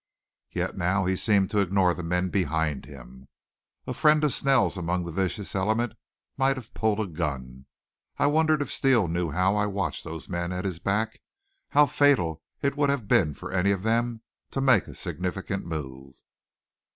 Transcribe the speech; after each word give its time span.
Yet 0.51 0.75
now 0.75 1.05
he 1.05 1.15
seemed 1.15 1.51
to 1.51 1.59
ignore 1.59 1.93
the 1.93 2.01
men 2.01 2.29
behind 2.29 2.85
him. 2.85 3.27
Any 3.85 3.93
friend 3.93 4.23
of 4.23 4.33
Snell's 4.33 4.75
among 4.75 5.05
the 5.05 5.11
vicious 5.11 5.53
element 5.53 5.93
might 6.37 6.55
have 6.57 6.73
pulled 6.73 6.99
a 6.99 7.05
gun. 7.05 7.67
I 8.17 8.25
wondered 8.25 8.63
if 8.63 8.71
Steele 8.71 9.07
knew 9.07 9.29
how 9.29 9.55
I 9.55 9.67
watched 9.67 10.03
those 10.03 10.27
men 10.27 10.51
at 10.51 10.65
his 10.65 10.79
back 10.79 11.21
how 11.69 11.85
fatal 11.85 12.41
it 12.63 12.75
would 12.75 12.89
have 12.89 13.07
been 13.07 13.35
for 13.35 13.51
any 13.51 13.69
of 13.69 13.83
them 13.83 14.23
to 14.49 14.59
make 14.59 14.87
a 14.87 14.95
significant 14.95 15.67
move. 15.67 16.15